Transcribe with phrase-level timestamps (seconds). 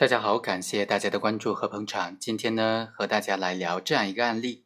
[0.00, 2.18] 大家好，感谢大家的关注和捧场。
[2.18, 4.64] 今天呢，和大家来聊这样一个案例：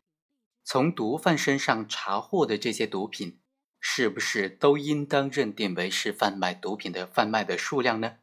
[0.63, 3.41] 从毒贩身上查获的这些毒品，
[3.81, 8.19] 是不是都应当认定为是贩卖毒品的贩卖的数量呢？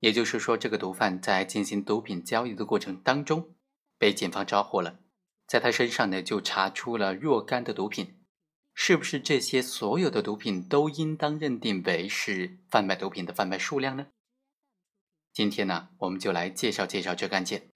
[0.00, 3.54] 也就是说，这个毒贩在进行毒品交易的过程当中，
[3.96, 4.98] 被警方抓获了，
[5.46, 8.20] 在他身上呢就查出了若干的毒品，
[8.74, 14.08] 是不是这些所有的毒品都应当认定为是贩卖毒品的贩卖数量呢？
[15.34, 17.68] 今天呢，我们就来介绍介绍这个案件。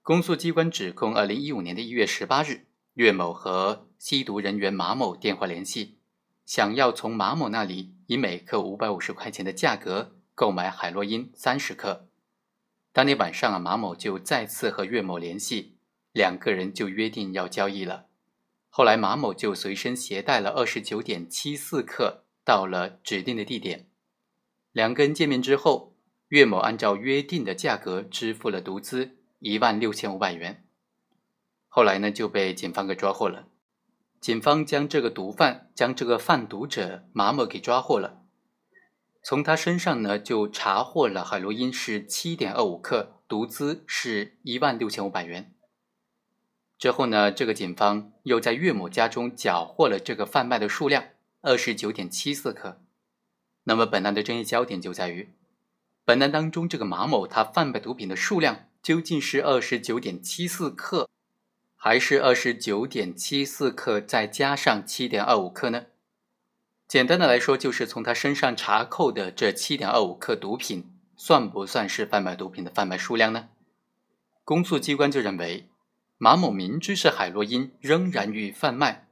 [0.00, 5.98] 公诉机关指控，二零一五年的一月十八日，岳某和吸毒人员马某电话联系，
[6.46, 12.08] 想要从马某那里以每克五百五十块钱的价格购买海洛因三十克。
[12.94, 15.76] 当天晚上啊，马某就再次和岳某联系，
[16.12, 18.06] 两个人就约定要交易了。
[18.70, 23.90] 后来马某就随身携带了二十九点七四克，到了指定的地点。
[24.72, 25.92] 两个人见面之后。
[26.28, 30.64] 岳某按照约定的价格支付了毒资一万六千五百元，
[31.68, 33.46] 后来呢就被警方给抓获了。
[34.20, 38.22] 警方将这个毒贩、将这个贩毒者马某给抓获了，
[39.22, 45.54] 从他身上呢就查获了海洛因是七点二五克，毒资是一万六千五百元。
[46.76, 51.04] 之后呢，这个警方又在岳某家中缴获了这个贩卖的数量
[51.42, 52.82] 二十九点七四克。
[53.64, 55.30] 那么本案的争议焦点就在于。
[56.06, 61.10] 本案当中，这个马某他贩卖毒品的数量究竟是二十九点七四克，
[61.74, 65.86] 还是二十九点七四克再加上七点二五克呢？
[66.86, 73.48] 简单的来说，就是从他身上查扣的这七点二五克毒品，算不算是贩卖毒品的贩卖数量呢？
[74.44, 75.68] 公诉机关就认为，
[76.18, 79.08] 马某明知是海洛因，仍然予以贩卖，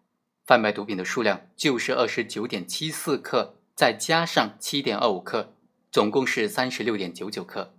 [0.46, 5.53] 贩卖毒品的数量就是二十九点七四克再加上七点二五克。
[5.94, 7.72] 总共是三十六点九九克，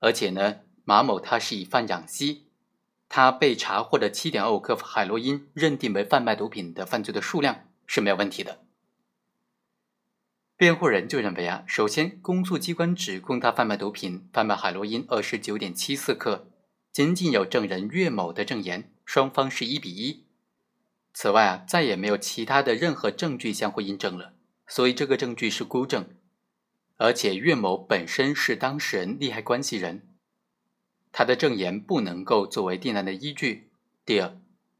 [0.00, 2.48] 而且呢，马某他是以贩养吸，
[3.08, 8.64] 他被查获的七点二五克海洛因认定为贩卖毒品的犯罪的数量是没有问题的。
[10.56, 16.48] 辩护人就认为啊，首先公诉机关指控他贩卖毒品，贩卖海洛因二十九点七四克，
[16.90, 20.26] 仅仅有证人岳某的证言，双方是一比一。
[21.12, 24.34] 此外啊，再也没有其他的任何证据相互印证了，
[24.66, 26.13] 所以这个证据是孤证。
[26.96, 30.08] 而且岳某本身是当事人利害关系人，
[31.10, 33.70] 他的证言不能够作为定案的依据。
[34.04, 34.36] 第二，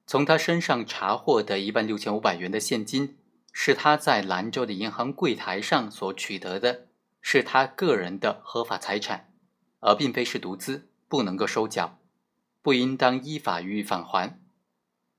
[0.06, 3.16] 从他身上查获的一万六千五百元的现金，
[3.52, 6.86] 是他在兰州的银行柜台上所取得的，
[7.20, 9.32] 是他个人的合法财产，
[9.80, 11.98] 而并非是毒资，不能够收缴，
[12.62, 14.38] 不应当依法予以返还。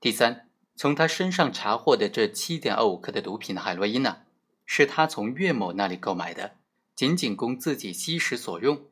[0.00, 4.22] 第三，从他身上查获的这七点二五克的毒品海洛因呢，
[4.64, 6.55] 是他从岳某那里购买的。
[6.96, 8.86] 仅仅供自己吸食所用，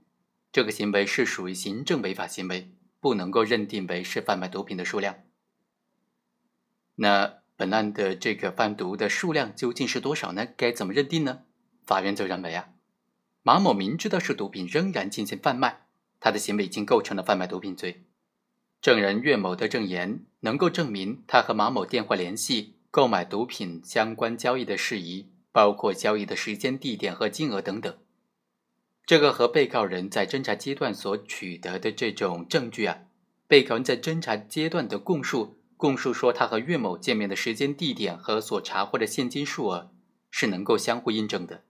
[0.53, 2.70] 这个行为是属于行政违法行为，
[3.00, 5.25] 不能够认定为是贩卖毒品的数量。
[6.97, 10.47] 那本案的这个贩毒的数量究竟是多少呢？
[10.54, 11.44] 该怎么认定呢？
[11.87, 12.69] 法院就认为啊，
[13.42, 15.86] 马某明知道是毒品仍然进行贩卖，
[16.21, 18.04] 他的行为已经构成了贩卖毒品罪。
[18.82, 25.31] 证人岳某的证言能够证明他和马某电话联系购买毒品相关交易的事宜。
[25.54, 27.97] 包括交易的时间、地点和金额等等，
[29.06, 33.03] 这个和被告人在侦查阶段所取得的这种证据啊，
[33.47, 39.92] 被告人在侦查阶段的供述，供述说他和岳某见面的时间、地点和所查获的现金数额
[40.28, 41.62] 是能够相互印证的，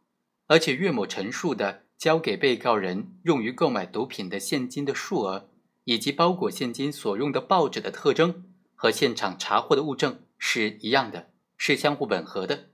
[0.46, 5.50] 而且岳某陈述的交给被告人用于购买毒品的现金的数额，
[5.84, 11.28] 以及包裹现金所用的报纸的特征和现场查获的物证是一样的，
[11.58, 12.70] 是相互吻合的。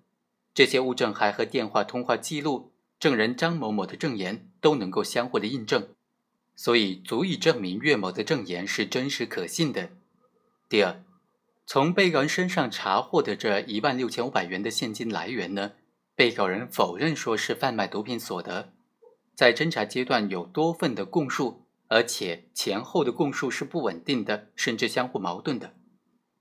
[0.52, 5.88] 这些物证还和电话通话记录、证人张某某的证言都能够相互的印证，
[6.56, 9.90] 所以足以证明岳某的证言是真实可信的。
[10.68, 11.02] 第二，
[11.66, 15.72] 从被告人身上查获的这一万六千五百元的现金来源呢，
[16.16, 18.72] 被告人否认说是贩卖毒品所得，
[19.36, 25.74] 在侦查阶段有多份的供述，而且前后的供述是不稳定的，甚至相互矛盾的。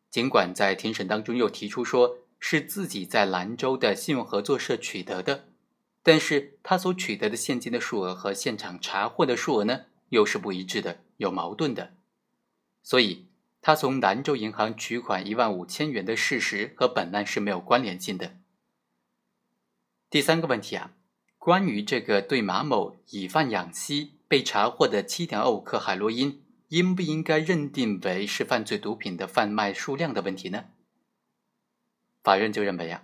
[0.09, 2.17] 尽管在庭审当中又提出说。
[2.39, 5.49] 是自己在兰州的信用合作社取得的，
[6.01, 11.93] 但是他所取得的现金的数额和现场查获的数额呢，又是不一致的，有矛盾的，
[12.81, 13.27] 所以
[13.61, 18.37] 他从兰州银行取款一万五千元的事实和本案是没有关联性的。
[20.09, 20.93] 第三个问题啊，
[21.37, 30.65] 关于这个对马某以贩养吸被查获的七点二五克海洛因，应不应该认定为是犯罪毒品的贩卖数量的问题呢？
[32.23, 33.03] 法院就认为啊，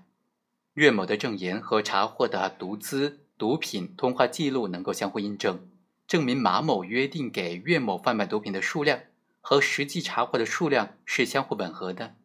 [0.73, 5.69] 岳某的证言和查获的毒资、毒品通话记录能够相互印证，
[6.07, 8.99] 证明马某约定给岳某贩卖毒品的数量
[9.41, 12.15] 和实际查获的数量是相互吻合的，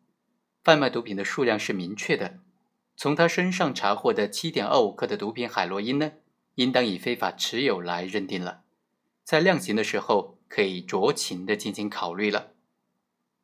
[0.65, 2.39] 贩卖毒品的数量是明确的。
[2.97, 6.13] 从他身上查获的七点二五克的毒品海洛因呢，
[6.57, 8.63] 应当以非法持有来认定了。
[9.25, 12.49] 在量刑的时候，可以酌情的进行考虑了。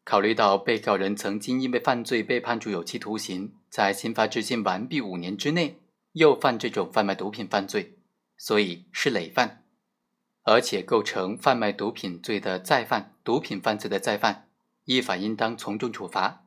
[0.06, 5.81] 考虑到被告人曾经因为犯罪被判处有期徒刑，在刑罚执行完毕五年之内
[6.12, 7.99] 又犯这种贩卖毒品犯罪，
[8.38, 9.64] 所以是累犯，
[10.44, 14.49] 而且构成贩卖毒品罪的再犯，毒品犯罪的再犯，
[14.85, 16.47] 依法应当从重处罚。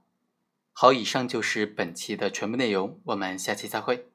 [0.72, 4.09] 好，以上就是本期的全部内容，我们下期再会。